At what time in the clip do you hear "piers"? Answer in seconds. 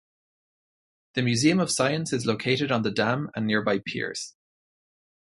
3.85-4.35